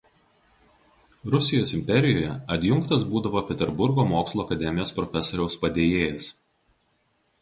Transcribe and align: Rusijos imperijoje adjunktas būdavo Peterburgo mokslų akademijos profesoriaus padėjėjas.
Rusijos 1.33 1.73
imperijoje 1.79 2.31
adjunktas 2.55 3.05
būdavo 3.11 3.43
Peterburgo 3.51 4.07
mokslų 4.13 4.43
akademijos 4.47 4.95
profesoriaus 5.01 5.63
padėjėjas. 5.67 6.33